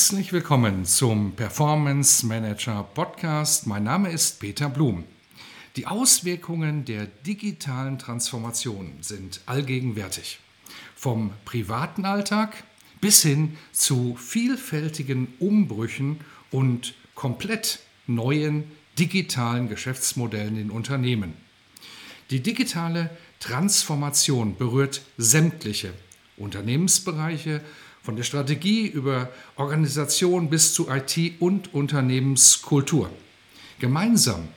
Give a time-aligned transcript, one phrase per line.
[0.00, 3.66] Herzlich willkommen zum Performance Manager Podcast.
[3.66, 5.04] Mein Name ist Peter Blum.
[5.76, 10.40] Die Auswirkungen der digitalen Transformation sind allgegenwärtig.
[10.96, 12.64] Vom privaten Alltag
[13.02, 16.20] bis hin zu vielfältigen Umbrüchen
[16.50, 18.64] und komplett neuen
[18.98, 21.34] digitalen Geschäftsmodellen in Unternehmen.
[22.30, 25.92] Die digitale Transformation berührt sämtliche
[26.38, 27.60] Unternehmensbereiche
[28.02, 33.10] von der Strategie über Organisation bis zu IT und Unternehmenskultur.
[33.78, 34.48] Gemeinsam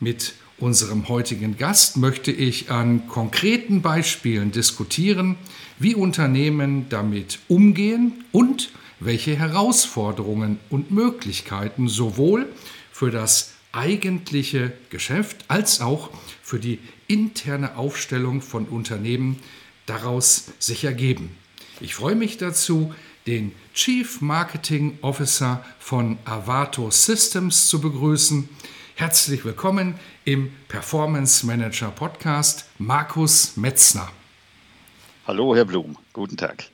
[0.00, 5.36] mit unserem heutigen Gast möchte ich an konkreten Beispielen diskutieren,
[5.78, 12.46] wie Unternehmen damit umgehen und welche Herausforderungen und Möglichkeiten sowohl
[12.90, 16.10] für das eigentliche Geschäft als auch
[16.42, 19.38] für die interne Aufstellung von Unternehmen
[19.84, 21.36] daraus sich ergeben.
[21.80, 22.94] Ich freue mich dazu,
[23.26, 28.48] den Chief Marketing Officer von Avato Systems zu begrüßen.
[28.94, 34.08] Herzlich willkommen im Performance Manager Podcast, Markus Metzner.
[35.26, 35.98] Hallo, Herr Blum.
[36.14, 36.70] Guten Tag.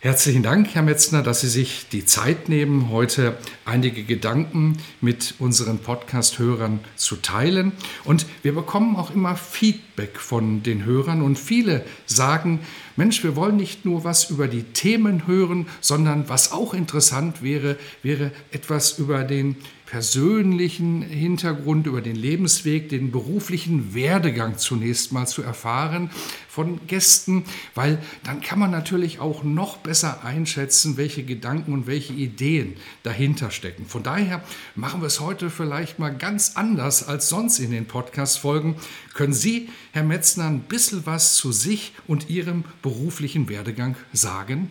[0.00, 5.80] Herzlichen Dank, Herr Metzner, dass Sie sich die Zeit nehmen, heute einige Gedanken mit unseren
[5.80, 7.72] Podcast-Hörern zu teilen.
[8.04, 12.60] Und wir bekommen auch immer Feedback von den Hörern und viele sagen,
[12.94, 17.76] Mensch, wir wollen nicht nur was über die Themen hören, sondern was auch interessant wäre,
[18.04, 19.56] wäre etwas über den
[19.90, 26.10] persönlichen Hintergrund, über den Lebensweg, den beruflichen Werdegang zunächst mal zu erfahren
[26.46, 27.44] von Gästen,
[27.74, 33.50] weil dann kann man natürlich auch noch besser einschätzen, welche Gedanken und welche Ideen dahinter
[33.50, 33.86] stecken.
[33.86, 34.42] Von daher
[34.74, 38.76] machen wir es heute vielleicht mal ganz anders als sonst in den Podcast-Folgen.
[39.14, 44.70] Können Sie, Herr Metzner, ein bisschen was zu sich und Ihrem beruflichen Werdegang sagen?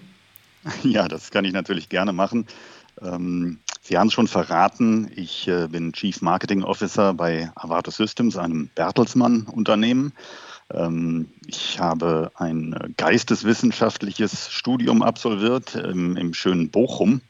[0.84, 2.46] Ja, das kann ich natürlich gerne machen.
[3.02, 8.36] Ähm, Sie haben es schon verraten, ich äh, bin Chief Marketing Officer bei Avato Systems,
[8.36, 10.12] einem Bertelsmann-Unternehmen.
[10.74, 17.22] Ähm, ich habe ein äh, geisteswissenschaftliches Studium absolviert ähm, im schönen Bochum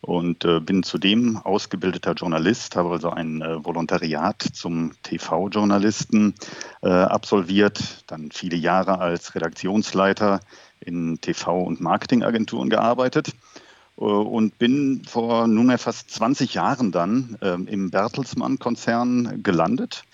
[0.00, 6.34] und äh, bin zudem ausgebildeter Journalist, habe also ein äh, Volontariat zum TV-Journalisten
[6.82, 10.38] äh, absolviert, dann viele Jahre als Redaktionsleiter
[10.78, 13.32] in TV- und Marketingagenturen gearbeitet
[13.98, 20.04] und bin vor nunmehr fast 20 Jahren dann ähm, im Bertelsmann-Konzern gelandet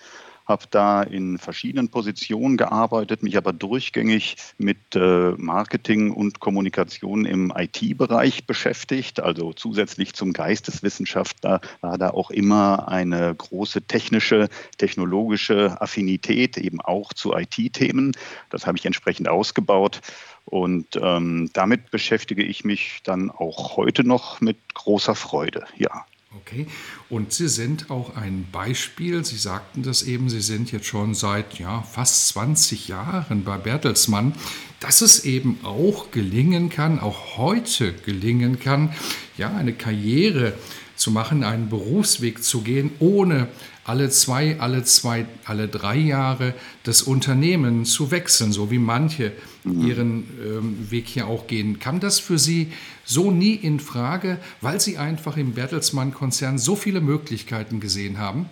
[0.45, 7.51] habe da in verschiedenen Positionen gearbeitet, mich aber durchgängig mit äh, Marketing und Kommunikation im
[7.55, 9.19] IT-Bereich beschäftigt.
[9.19, 14.47] Also zusätzlich zum Geisteswissenschaftler war da auch immer eine große technische,
[14.77, 18.11] technologische Affinität eben auch zu IT-Themen.
[18.51, 20.01] Das habe ich entsprechend ausgebaut.
[20.45, 26.05] Und ähm, damit beschäftige ich mich dann auch heute noch mit großer Freude, ja.
[26.41, 26.67] Okay,
[27.09, 31.59] und Sie sind auch ein Beispiel, Sie sagten das eben, Sie sind jetzt schon seit
[31.59, 34.33] ja, fast 20 Jahren bei Bertelsmann,
[34.81, 38.93] dass es eben auch gelingen kann, auch heute gelingen kann,
[39.37, 40.53] ja, eine Karriere
[40.95, 43.47] zu machen, einen Berufsweg zu gehen, ohne
[43.85, 46.53] alle zwei, alle zwei, alle drei Jahre
[46.83, 49.31] das Unternehmen zu wechseln, so wie manche.
[49.65, 51.79] Ihren ähm, Weg hier auch gehen.
[51.79, 52.71] Kam das für Sie
[53.03, 58.47] so nie in Frage, weil Sie einfach im Bertelsmann-Konzern so viele Möglichkeiten gesehen haben?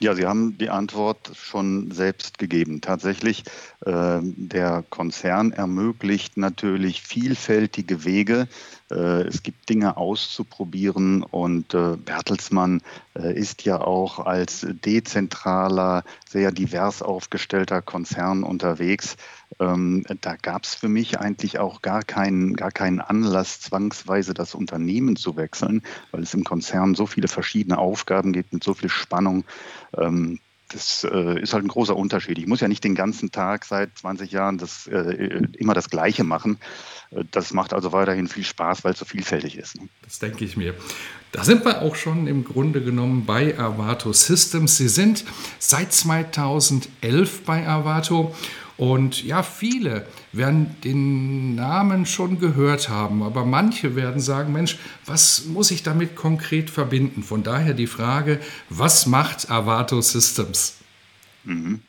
[0.00, 2.80] Ja, Sie haben die Antwort schon selbst gegeben.
[2.80, 3.44] Tatsächlich,
[3.86, 8.48] äh, der Konzern ermöglicht natürlich vielfältige Wege.
[8.90, 12.82] Äh, es gibt Dinge auszuprobieren und äh, Bertelsmann
[13.14, 19.16] äh, ist ja auch als dezentraler, sehr divers aufgestellter Konzern unterwegs.
[19.60, 24.54] Ähm, da gab es für mich eigentlich auch gar keinen, gar keinen Anlass, zwangsweise das
[24.54, 28.90] Unternehmen zu wechseln, weil es im Konzern so viele verschiedene Aufgaben gibt mit so viel
[28.90, 29.44] Spannung.
[29.96, 30.40] Ähm,
[30.74, 32.36] das äh, ist halt ein großer Unterschied.
[32.38, 36.24] Ich muss ja nicht den ganzen Tag seit 20 Jahren das, äh, immer das Gleiche
[36.24, 36.58] machen.
[37.10, 39.80] Äh, das macht also weiterhin viel Spaß, weil es so vielfältig ist.
[39.80, 39.88] Ne?
[40.02, 40.74] Das denke ich mir.
[41.30, 44.76] Da sind wir auch schon im Grunde genommen bei Avato Systems.
[44.76, 45.24] Sie sind
[45.58, 48.34] seit 2011 bei Avato
[48.76, 55.44] Und ja, viele werden den Namen schon gehört haben, aber manche werden sagen, Mensch, was
[55.46, 57.22] muss ich damit konkret verbinden?
[57.22, 60.78] Von daher die Frage, was macht Avato Systems?
[61.44, 61.82] Mhm.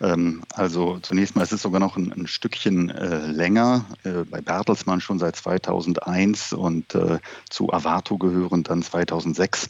[0.00, 3.86] Ähm, also zunächst mal ist es sogar noch ein, ein Stückchen äh, länger.
[4.04, 7.18] Äh, bei Bertelsmann schon seit 2001 und äh,
[7.48, 9.68] zu Avato gehören dann 2006.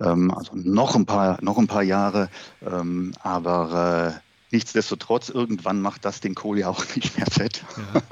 [0.00, 2.28] Ähm, also noch ein paar, noch ein paar Jahre.
[2.62, 7.64] Ähm, aber äh, Nichtsdestotrotz, irgendwann macht das den Kohl ja auch nicht mehr fett.
[7.76, 8.02] Ja,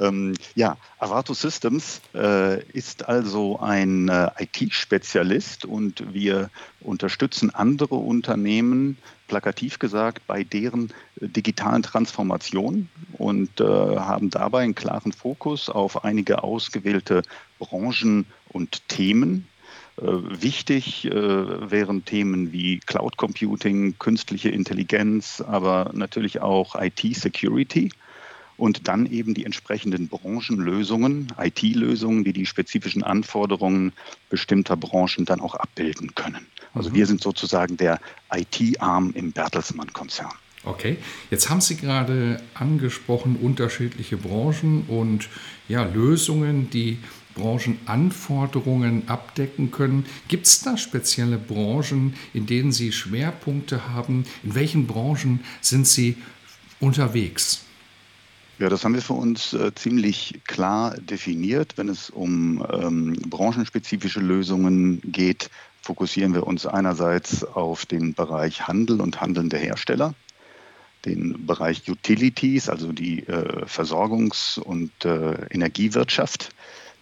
[0.08, 6.50] ähm, ja Avato Systems äh, ist also ein äh, IT-Spezialist und wir
[6.80, 8.96] unterstützen andere Unternehmen,
[9.28, 12.88] plakativ gesagt, bei deren äh, digitalen Transformation
[13.18, 17.22] und äh, haben dabei einen klaren Fokus auf einige ausgewählte
[17.58, 19.46] Branchen und Themen,
[19.96, 21.12] wichtig äh,
[21.70, 27.90] wären Themen wie Cloud Computing, künstliche Intelligenz, aber natürlich auch IT-Security
[28.56, 33.92] und dann eben die entsprechenden Branchenlösungen, IT-Lösungen, die die spezifischen Anforderungen
[34.30, 36.46] bestimmter Branchen dann auch abbilden können.
[36.72, 36.94] Also mhm.
[36.94, 38.00] wir sind sozusagen der
[38.32, 40.32] IT-Arm im Bertelsmann-Konzern.
[40.64, 40.96] Okay,
[41.30, 45.28] jetzt haben Sie gerade angesprochen unterschiedliche Branchen und
[45.68, 46.98] ja, Lösungen, die
[47.34, 50.06] Branchenanforderungen abdecken können.
[50.28, 54.24] Gibt es da spezielle Branchen, in denen Sie Schwerpunkte haben?
[54.42, 56.16] In welchen Branchen sind Sie
[56.80, 57.64] unterwegs?
[58.58, 61.72] Ja, das haben wir für uns äh, ziemlich klar definiert.
[61.76, 65.50] Wenn es um ähm, branchenspezifische Lösungen geht,
[65.82, 70.14] fokussieren wir uns einerseits auf den Bereich Handel und handelnde Hersteller,
[71.04, 76.50] den Bereich Utilities, also die äh, Versorgungs- und äh, Energiewirtschaft,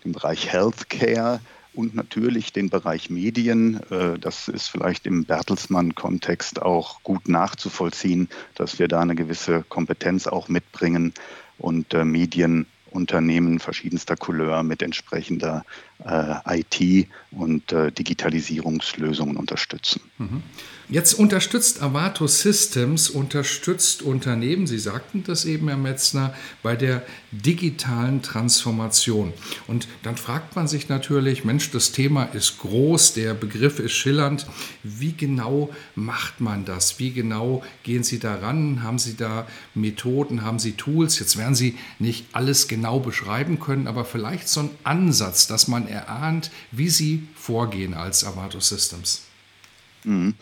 [0.04, 1.40] den Bereich Healthcare
[1.74, 3.80] und natürlich den Bereich Medien.
[3.90, 10.26] Äh, das ist vielleicht im Bertelsmann-Kontext auch gut nachzuvollziehen, dass wir da eine gewisse Kompetenz
[10.26, 11.14] auch mitbringen
[11.58, 15.64] und äh, Medienunternehmen verschiedenster Couleur mit entsprechender
[16.04, 20.02] äh, IT- und Digitalisierungslösungen unterstützen.
[20.18, 20.42] Mhm.
[20.92, 28.20] Jetzt unterstützt Avato Systems, unterstützt Unternehmen, Sie sagten das eben, Herr Metzner, bei der digitalen
[28.20, 29.32] Transformation.
[29.66, 34.46] Und dann fragt man sich natürlich, Mensch, das Thema ist groß, der Begriff ist schillernd.
[34.82, 36.98] Wie genau macht man das?
[36.98, 38.82] Wie genau gehen Sie daran?
[38.82, 40.42] Haben Sie da Methoden?
[40.42, 41.18] Haben Sie Tools?
[41.18, 45.88] Jetzt werden Sie nicht alles genau beschreiben können, aber vielleicht so ein Ansatz, dass man
[45.88, 49.22] erahnt, wie Sie vorgehen als Avato Systems.
[50.04, 50.34] Mhm.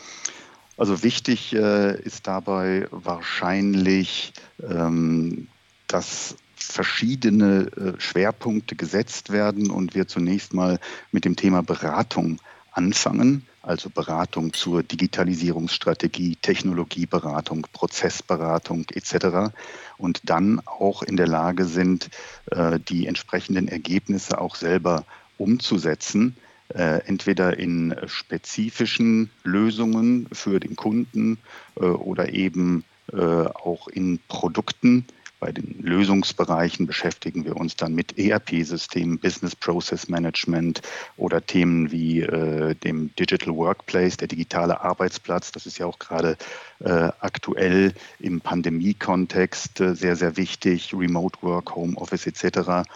[0.80, 4.32] Also wichtig äh, ist dabei wahrscheinlich,
[4.66, 5.46] ähm,
[5.86, 10.80] dass verschiedene äh, Schwerpunkte gesetzt werden und wir zunächst mal
[11.12, 12.40] mit dem Thema Beratung
[12.72, 19.52] anfangen, also Beratung zur Digitalisierungsstrategie, Technologieberatung, Prozessberatung etc.
[19.98, 22.08] und dann auch in der Lage sind,
[22.52, 25.04] äh, die entsprechenden Ergebnisse auch selber
[25.36, 26.38] umzusetzen
[26.74, 31.38] äh, entweder in spezifischen Lösungen für den Kunden
[31.76, 35.06] äh, oder eben äh, auch in Produkten.
[35.40, 40.82] Bei den Lösungsbereichen beschäftigen wir uns dann mit ERP-Systemen, Business Process Management
[41.16, 45.50] oder Themen wie äh, dem Digital Workplace, der digitale Arbeitsplatz.
[45.50, 46.36] Das ist ja auch gerade
[46.80, 50.92] äh, aktuell im Pandemie-Kontext sehr, sehr wichtig.
[50.92, 52.86] Remote Work, Homeoffice etc.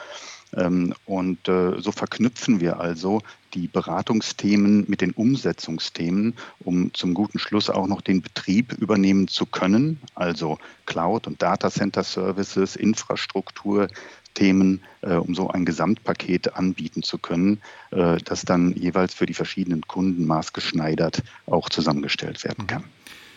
[0.56, 3.20] Ähm, und äh, so verknüpfen wir also
[3.54, 9.46] die Beratungsthemen mit den Umsetzungsthemen, um zum guten Schluss auch noch den Betrieb übernehmen zu
[9.46, 13.88] können, also Cloud- und Data Center Services, Infrastruktur,
[14.34, 17.60] Themen, äh, um so ein Gesamtpaket anbieten zu können,
[17.92, 22.84] äh, das dann jeweils für die verschiedenen Kunden maßgeschneidert auch zusammengestellt werden kann.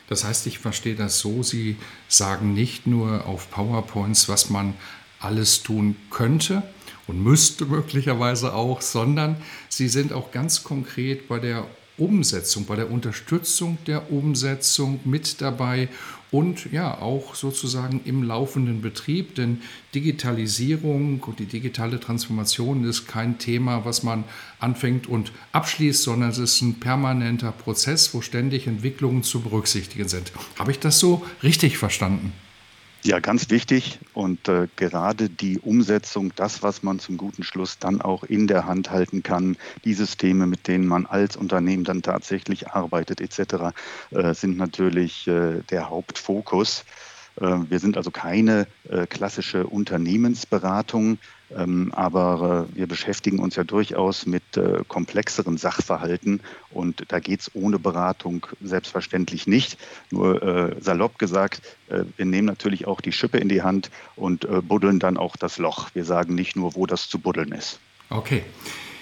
[0.09, 1.75] Das heißt, ich verstehe das so, Sie
[2.07, 4.73] sagen nicht nur auf PowerPoints, was man
[5.19, 6.63] alles tun könnte,
[7.07, 9.37] und müsste möglicherweise auch, sondern
[9.69, 11.65] sie sind auch ganz konkret bei der
[11.97, 15.89] Umsetzung, bei der Unterstützung der Umsetzung mit dabei
[16.29, 19.61] und ja auch sozusagen im laufenden Betrieb, denn
[19.95, 24.25] Digitalisierung und die digitale Transformation ist kein Thema, was man
[24.59, 30.31] anfängt und abschließt, sondern es ist ein permanenter Prozess, wo ständig Entwicklungen zu berücksichtigen sind.
[30.59, 32.33] Habe ich das so richtig verstanden?
[33.07, 38.01] Ja, ganz wichtig und äh, gerade die Umsetzung, das, was man zum guten Schluss dann
[38.01, 42.67] auch in der Hand halten kann, die Systeme, mit denen man als Unternehmen dann tatsächlich
[42.67, 43.71] arbeitet etc.,
[44.11, 46.83] äh, sind natürlich äh, der Hauptfokus.
[47.39, 51.17] Äh, wir sind also keine äh, klassische Unternehmensberatung,
[51.55, 54.43] aber wir beschäftigen uns ja durchaus mit
[54.87, 59.77] komplexeren Sachverhalten und da geht es ohne Beratung selbstverständlich nicht.
[60.11, 65.17] Nur salopp gesagt, wir nehmen natürlich auch die Schippe in die Hand und buddeln dann
[65.17, 65.89] auch das Loch.
[65.93, 67.79] Wir sagen nicht nur, wo das zu buddeln ist.
[68.09, 68.43] Okay.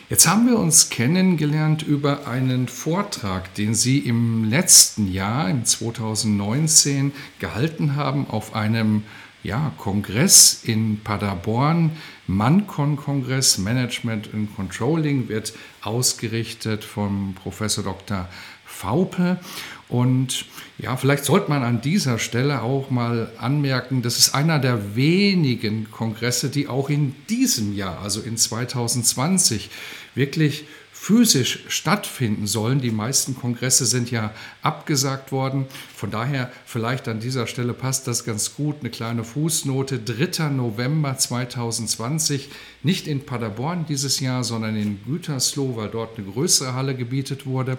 [0.07, 7.11] Jetzt haben wir uns kennengelernt über einen Vortrag, den Sie im letzten Jahr, im 2019,
[7.39, 9.01] gehalten haben auf einem
[9.45, 11.91] ja, Kongress in Paderborn.
[12.27, 18.27] Mancon-Kongress Management and Controlling wird ausgerichtet vom Professor Dr.
[18.65, 19.39] Faupe.
[19.87, 20.45] Und
[20.79, 25.91] ja, vielleicht sollte man an dieser Stelle auch mal anmerken, das ist einer der wenigen
[25.91, 29.69] Kongresse, die auch in diesem Jahr, also in 2020,
[30.15, 30.65] wirklich
[31.05, 32.81] physisch stattfinden sollen.
[32.81, 34.33] Die meisten Kongresse sind ja
[34.63, 35.67] abgesagt worden.
[35.95, 38.77] Von daher vielleicht an dieser Stelle passt das ganz gut.
[38.79, 39.99] Eine kleine Fußnote.
[39.99, 40.49] 3.
[40.49, 42.49] November 2020,
[42.81, 47.77] nicht in Paderborn dieses Jahr, sondern in Gütersloh, weil dort eine größere Halle gebietet wurde.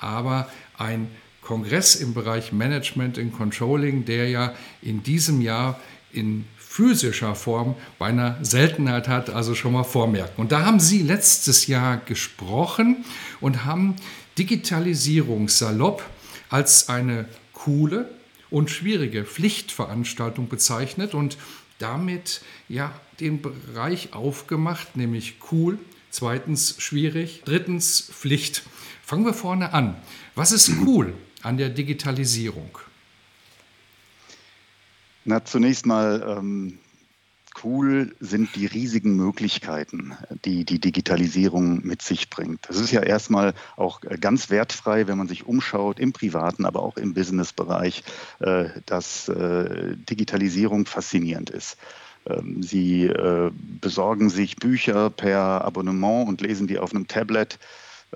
[0.00, 1.06] Aber ein
[1.42, 5.78] Kongress im Bereich Management and Controlling, der ja in diesem Jahr
[6.12, 6.44] in
[6.76, 10.34] physischer Form bei einer Seltenheit hat, also schon mal vormerken.
[10.36, 13.06] Und da haben Sie letztes Jahr gesprochen
[13.40, 13.96] und haben
[14.36, 16.04] Digitalisierung salopp
[16.50, 18.10] als eine coole
[18.50, 21.38] und schwierige Pflichtveranstaltung bezeichnet und
[21.78, 25.78] damit ja den Bereich aufgemacht, nämlich cool,
[26.10, 28.64] zweitens schwierig, drittens Pflicht.
[29.02, 29.96] Fangen wir vorne an.
[30.34, 32.78] Was ist cool an der Digitalisierung?
[35.28, 36.78] Na, zunächst mal ähm,
[37.64, 42.60] cool sind die riesigen Möglichkeiten, die die Digitalisierung mit sich bringt.
[42.68, 46.80] Das ist ja erstmal auch äh, ganz wertfrei, wenn man sich umschaut im privaten, aber
[46.80, 48.04] auch im Businessbereich,
[48.38, 51.76] äh, dass äh, Digitalisierung faszinierend ist.
[52.26, 57.58] Ähm, Sie äh, besorgen sich Bücher per Abonnement und lesen die auf einem Tablet.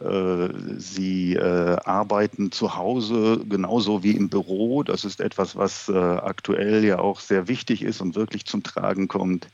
[0.01, 4.83] Äh, sie äh, arbeiten zu Hause genauso wie im Büro.
[4.83, 9.09] Das ist etwas, was äh, aktuell ja auch sehr wichtig ist und wirklich zum Tragen
[9.09, 9.49] kommt.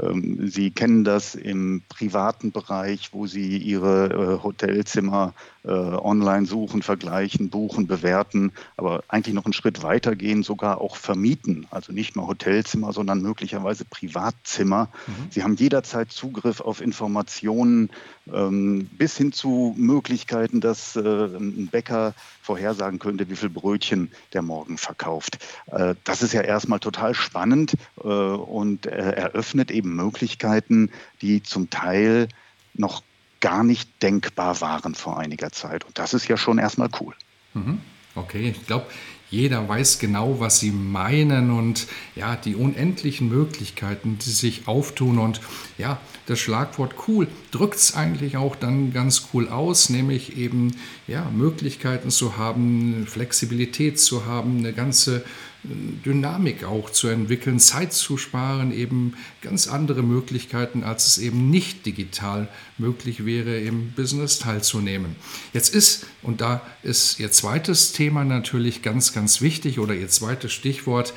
[0.00, 5.34] Ähm, sie kennen das im privaten Bereich, wo Sie Ihre Hotelzimmer
[5.64, 11.66] online suchen, vergleichen, buchen, bewerten, aber eigentlich noch einen Schritt weiter gehen, sogar auch vermieten.
[11.70, 14.88] Also nicht nur Hotelzimmer, sondern möglicherweise Privatzimmer.
[15.06, 15.12] Mhm.
[15.30, 17.90] Sie haben jederzeit Zugriff auf Informationen
[18.32, 24.42] ähm, bis hin zu Möglichkeiten, dass äh, ein Bäcker vorhersagen könnte, wie viel Brötchen der
[24.42, 25.38] morgen verkauft.
[25.66, 30.90] Äh, das ist ja erstmal total spannend äh, und eröffnet eben Möglichkeiten,
[31.22, 32.28] die zum Teil
[32.74, 33.02] noch
[33.44, 35.84] gar nicht denkbar waren vor einiger Zeit.
[35.84, 37.12] Und das ist ja schon erstmal cool.
[37.52, 37.78] Mhm.
[38.14, 38.86] Okay, ich glaube,
[39.30, 41.86] jeder weiß genau, was sie meinen und
[42.16, 45.18] ja, die unendlichen Möglichkeiten, die sich auftun.
[45.18, 45.42] Und
[45.76, 51.28] ja, das Schlagwort cool drückt es eigentlich auch dann ganz cool aus, nämlich eben ja,
[51.30, 55.22] Möglichkeiten zu haben, Flexibilität zu haben, eine ganze
[55.64, 61.86] Dynamik auch zu entwickeln, Zeit zu sparen, eben ganz andere Möglichkeiten, als es eben nicht
[61.86, 65.16] digital möglich wäre, im Business teilzunehmen.
[65.52, 70.52] Jetzt ist, und da ist Ihr zweites Thema natürlich ganz, ganz wichtig oder Ihr zweites
[70.52, 71.14] Stichwort,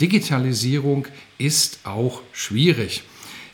[0.00, 3.02] Digitalisierung ist auch schwierig.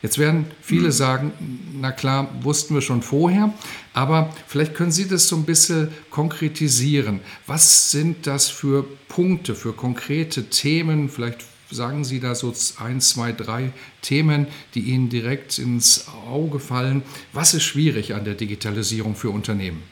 [0.01, 0.91] Jetzt werden viele mhm.
[0.91, 1.31] sagen,
[1.79, 3.53] na klar, wussten wir schon vorher,
[3.93, 7.19] aber vielleicht können Sie das so ein bisschen konkretisieren.
[7.47, 11.09] Was sind das für Punkte, für konkrete Themen?
[11.09, 17.01] Vielleicht sagen Sie da so ein, zwei, drei Themen, die Ihnen direkt ins Auge fallen.
[17.33, 19.83] Was ist schwierig an der Digitalisierung für Unternehmen?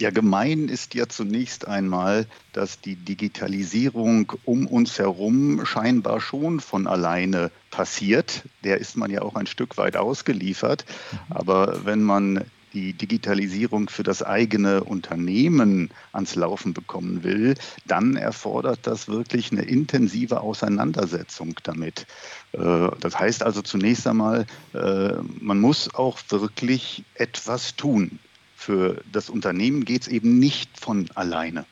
[0.00, 6.86] Ja, gemein ist ja zunächst einmal, dass die Digitalisierung um uns herum scheinbar schon von
[6.86, 8.44] alleine passiert.
[8.62, 10.84] Der ist man ja auch ein Stück weit ausgeliefert.
[10.86, 11.18] Mhm.
[11.30, 17.54] Aber wenn man die Digitalisierung für das eigene Unternehmen ans Laufen bekommen will,
[17.86, 22.06] dann erfordert das wirklich eine intensive Auseinandersetzung damit.
[22.52, 28.20] Äh, das heißt also zunächst einmal, äh, man muss auch wirklich etwas tun.
[28.60, 31.64] Für das Unternehmen geht es eben nicht von alleine.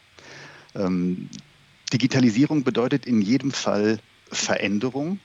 [0.77, 1.29] Ähm,
[1.93, 3.99] Digitalisierung bedeutet in jedem Fall
[4.31, 5.19] Veränderung.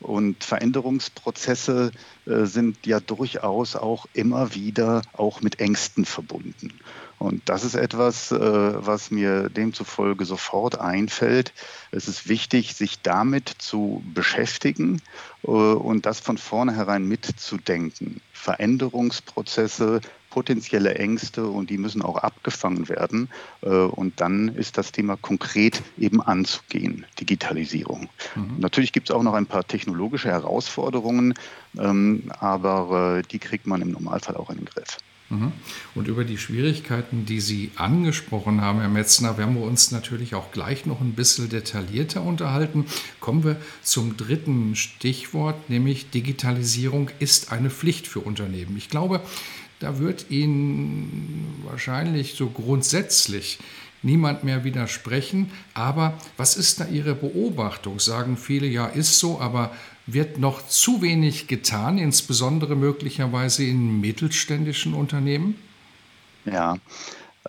[0.00, 1.92] Und Veränderungsprozesse
[2.26, 6.74] äh, sind ja durchaus auch immer wieder auch mit Ängsten verbunden.
[7.18, 11.54] Und das ist etwas, äh, was mir demzufolge sofort einfällt.
[11.90, 15.00] Es ist wichtig, sich damit zu beschäftigen
[15.44, 18.20] äh, und das von vornherein mitzudenken.
[18.32, 20.00] Veränderungsprozesse
[20.32, 23.28] potenzielle Ängste und die müssen auch abgefangen werden.
[23.60, 28.08] Äh, und dann ist das Thema konkret eben anzugehen, Digitalisierung.
[28.34, 28.54] Mhm.
[28.58, 31.34] Natürlich gibt es auch noch ein paar technologische Herausforderungen,
[31.78, 34.96] ähm, aber äh, die kriegt man im Normalfall auch in den Griff.
[35.32, 35.52] Mhm.
[35.94, 40.52] Und über die Schwierigkeiten, die Sie angesprochen haben, Herr Metzner, werden wir uns natürlich auch
[40.52, 42.86] gleich noch ein bisschen detaillierter unterhalten.
[43.18, 48.76] Kommen wir zum dritten Stichwort, nämlich Digitalisierung ist eine Pflicht für Unternehmen.
[48.76, 49.22] Ich glaube,
[49.82, 53.58] da wird Ihnen wahrscheinlich so grundsätzlich
[54.02, 55.50] niemand mehr widersprechen.
[55.74, 57.98] Aber was ist da Ihre Beobachtung?
[57.98, 59.72] Sagen viele, ja, ist so, aber
[60.06, 65.56] wird noch zu wenig getan, insbesondere möglicherweise in mittelständischen Unternehmen?
[66.44, 66.76] Ja,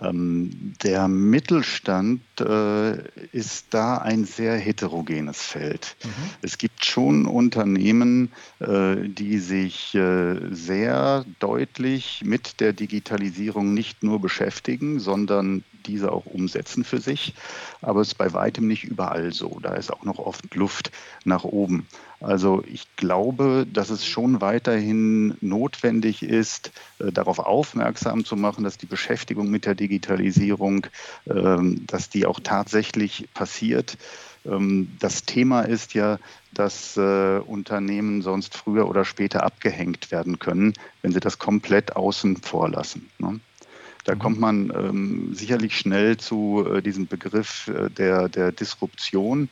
[0.02, 2.98] der Mittelstand äh,
[3.32, 5.96] ist da ein sehr heterogenes Feld.
[6.04, 6.10] Mhm.
[6.42, 14.20] Es gibt schon Unternehmen, äh, die sich äh, sehr deutlich mit der Digitalisierung nicht nur
[14.20, 17.34] beschäftigen, sondern diese auch umsetzen für sich.
[17.82, 19.60] Aber es ist bei weitem nicht überall so.
[19.62, 20.92] Da ist auch noch oft Luft
[21.26, 21.88] nach oben.
[22.20, 28.78] Also ich glaube, dass es schon weiterhin notwendig ist, äh, darauf aufmerksam zu machen, dass
[28.78, 30.88] die Beschäftigung mit der Digitalisierung,
[31.28, 33.98] ähm, dass die auch tatsächlich passiert.
[34.46, 36.18] Ähm, das Thema ist ja,
[36.54, 42.38] dass äh, Unternehmen sonst früher oder später abgehängt werden können, wenn sie das komplett außen
[42.38, 43.10] vor lassen.
[43.18, 43.40] Ne?
[44.04, 44.20] Da mhm.
[44.20, 49.50] kommt man ähm, sicherlich schnell zu äh, diesem Begriff äh, der, der Disruption.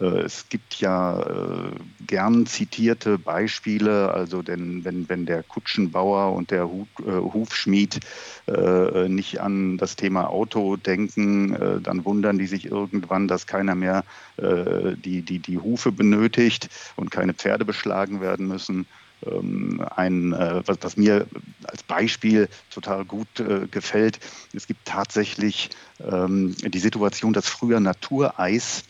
[0.00, 1.70] Äh, es gibt ja äh,
[2.06, 8.00] gern zitierte Beispiele, also denn wenn, wenn der Kutschenbauer und der Hu äh, Hufschmied
[8.46, 13.74] äh, nicht an das Thema Auto denken, äh, dann wundern die sich irgendwann, dass keiner
[13.74, 14.04] mehr
[14.36, 18.86] äh, die, die, die Hufe benötigt und keine Pferde beschlagen werden müssen.
[19.26, 21.26] Ähm, ein, äh, was, was, mir
[21.64, 24.20] als Beispiel total gut äh, gefällt.
[24.52, 25.70] Es gibt tatsächlich
[26.00, 28.84] ähm, die Situation, dass früher Natureis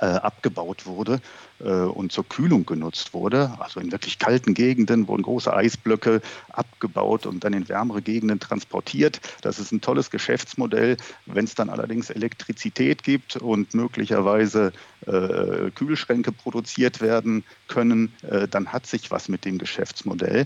[0.00, 1.20] äh, abgebaut wurde
[1.60, 3.52] äh, und zur Kühlung genutzt wurde.
[3.58, 6.20] Also in wirklich kalten Gegenden wurden große Eisblöcke
[6.50, 9.20] abgebaut und dann in wärmere Gegenden transportiert.
[9.40, 10.96] Das ist ein tolles Geschäftsmodell.
[11.24, 14.72] Wenn es dann allerdings Elektrizität gibt und möglicherweise
[15.06, 20.44] äh, Kühlschränke produziert werden können, äh, dann hat sich was mit dem Geschäftsmodell.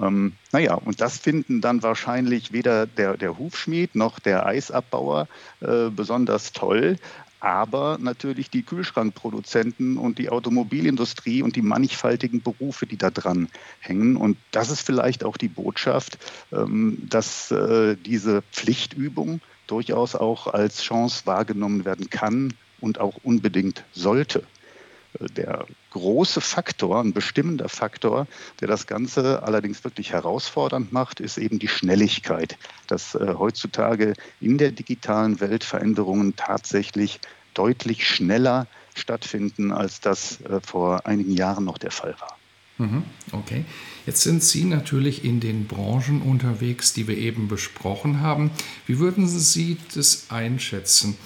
[0.00, 5.28] Ähm, naja, und das finden dann wahrscheinlich weder der, der Hufschmied noch der Eisabbauer
[5.60, 6.96] äh, besonders toll
[7.42, 13.48] aber natürlich die Kühlschrankproduzenten und die Automobilindustrie und die mannigfaltigen Berufe, die da dran
[13.80, 14.16] hängen.
[14.16, 16.18] Und das ist vielleicht auch die Botschaft,
[16.52, 23.84] ähm, dass äh, diese Pflichtübung durchaus auch als Chance wahrgenommen werden kann und auch unbedingt
[23.92, 24.44] sollte
[25.36, 28.26] der große Faktor, ein bestimmender Faktor,
[28.60, 34.58] der das Ganze allerdings wirklich herausfordernd macht, ist eben die Schnelligkeit, dass äh, heutzutage in
[34.58, 37.20] der digitalen Welt Veränderungen tatsächlich
[37.54, 42.36] deutlich schneller stattfinden, als das äh, vor einigen Jahren noch der Fall war.
[42.78, 43.64] Mhm, okay.
[44.06, 48.50] Jetzt sind Sie natürlich in den Branchen unterwegs, die wir eben besprochen haben.
[48.86, 51.16] Wie würden Sie das einschätzen?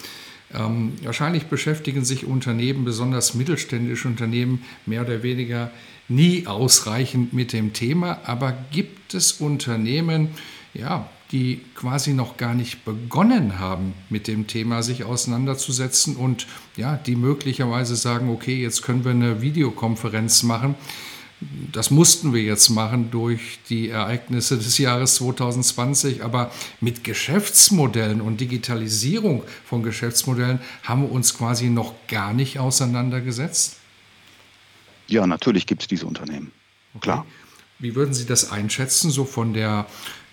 [0.56, 5.70] Ähm, wahrscheinlich beschäftigen sich Unternehmen, besonders mittelständische Unternehmen, mehr oder weniger
[6.08, 8.20] nie ausreichend mit dem Thema.
[8.24, 10.30] Aber gibt es Unternehmen,
[10.72, 16.96] ja, die quasi noch gar nicht begonnen haben, mit dem Thema sich auseinanderzusetzen und ja,
[16.96, 20.76] die möglicherweise sagen, okay, jetzt können wir eine Videokonferenz machen
[21.40, 28.40] das mussten wir jetzt machen durch die Ereignisse des Jahres 2020, aber mit Geschäftsmodellen und
[28.40, 33.76] Digitalisierung von Geschäftsmodellen haben wir uns quasi noch gar nicht auseinandergesetzt?
[35.08, 36.52] Ja, natürlich gibt es diese Unternehmen.
[36.94, 37.02] Okay.
[37.02, 37.26] Klar.
[37.78, 39.86] Wie würden Sie das einschätzen, so von der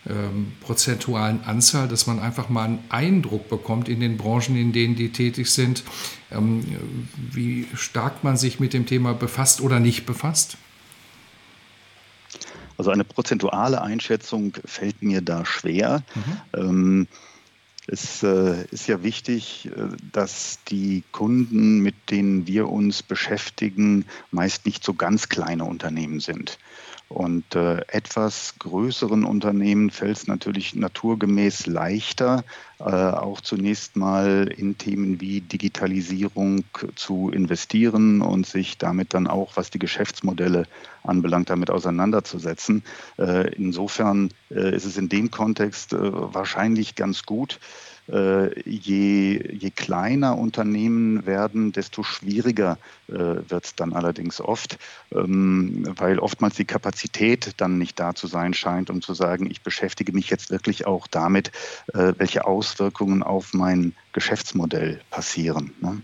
[0.09, 4.95] ähm, prozentualen Anzahl, dass man einfach mal einen Eindruck bekommt in den Branchen, in denen
[4.95, 5.83] die tätig sind,
[6.31, 6.63] ähm,
[7.31, 10.57] wie stark man sich mit dem Thema befasst oder nicht befasst?
[12.83, 16.03] Also eine prozentuale Einschätzung fällt mir da schwer.
[16.15, 16.41] Mhm.
[16.53, 17.07] Ähm,
[17.87, 24.65] es äh, ist ja wichtig, äh, dass die Kunden, mit denen wir uns beschäftigen, meist
[24.65, 26.59] nicht so ganz kleine Unternehmen sind.
[27.13, 32.43] Und äh, etwas größeren Unternehmen fällt es natürlich naturgemäß leichter,
[32.79, 36.63] äh, auch zunächst mal in Themen wie Digitalisierung
[36.95, 40.65] zu investieren und sich damit dann auch, was die Geschäftsmodelle
[41.03, 42.83] anbelangt, damit auseinanderzusetzen.
[43.19, 47.59] Äh, insofern äh, ist es in dem Kontext äh, wahrscheinlich ganz gut,
[48.07, 54.77] je, je kleiner Unternehmen werden, desto schwieriger äh, wird es dann allerdings oft,
[55.13, 59.61] ähm, weil oftmals die Kapazität dann nicht da zu sein scheint, um zu sagen, ich
[59.61, 61.51] beschäftige mich jetzt wirklich auch damit,
[61.93, 65.71] äh, welche Auswirkungen auf mein Geschäftsmodell passieren.
[65.79, 66.01] Ne?